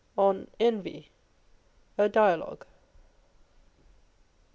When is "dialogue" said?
2.09-2.65